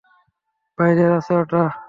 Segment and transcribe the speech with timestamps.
[0.77, 1.61] বাইরেই আছে ওটা।